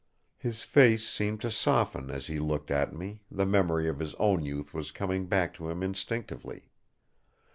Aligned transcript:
His 0.39 0.63
face 0.63 1.07
seemed 1.07 1.41
to 1.41 1.51
soften 1.51 2.09
as 2.09 2.25
he 2.25 2.39
looked 2.39 2.71
at 2.71 2.91
me; 2.91 3.21
the 3.29 3.45
memory 3.45 3.87
of 3.87 3.99
his 3.99 4.15
own 4.15 4.43
youth 4.43 4.73
was 4.73 4.89
coming 4.89 5.27
back 5.27 5.53
to 5.57 5.69
him 5.69 5.83
instinctively. 5.83 6.71